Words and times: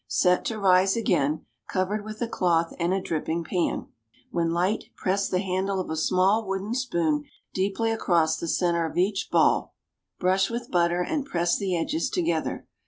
Set 0.07 0.43
to 0.43 0.57
rise 0.57 0.97
again, 0.97 1.45
covered 1.69 2.03
with 2.03 2.19
a 2.23 2.27
cloth 2.27 2.73
and 2.79 2.91
a 2.91 2.99
dripping 2.99 3.43
pan. 3.43 3.85
When 4.31 4.49
light 4.49 4.85
press 4.95 5.29
the 5.29 5.37
handle 5.41 5.79
of 5.79 5.91
a 5.91 5.95
small 5.95 6.43
wooden 6.47 6.73
spoon 6.73 7.25
deeply 7.53 7.91
across 7.91 8.39
the 8.39 8.47
centre 8.47 8.87
of 8.87 8.97
each 8.97 9.29
ball, 9.31 9.75
brush 10.17 10.49
with 10.49 10.71
butter 10.71 11.03
and 11.03 11.23
press 11.23 11.55
the 11.55 11.77
edges 11.77 12.09
together. 12.09 12.65